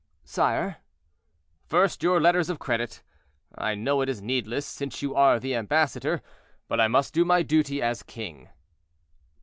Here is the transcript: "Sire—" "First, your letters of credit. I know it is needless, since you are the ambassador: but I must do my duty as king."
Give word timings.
"Sire—" 0.23 0.77
"First, 1.67 2.01
your 2.01 2.19
letters 2.19 2.49
of 2.49 2.57
credit. 2.57 3.03
I 3.55 3.75
know 3.75 4.01
it 4.01 4.09
is 4.09 4.19
needless, 4.19 4.65
since 4.65 5.03
you 5.03 5.13
are 5.13 5.39
the 5.39 5.53
ambassador: 5.55 6.23
but 6.67 6.81
I 6.81 6.87
must 6.87 7.13
do 7.13 7.23
my 7.23 7.43
duty 7.43 7.83
as 7.83 8.01
king." 8.01 8.49